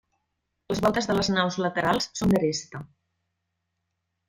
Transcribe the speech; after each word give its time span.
Les 0.71 0.79
voltes 0.85 1.07
de 1.11 1.17
les 1.17 1.29
naus 1.35 1.59
laterals 1.65 2.09
són 2.21 2.33
d'aresta. 2.37 2.83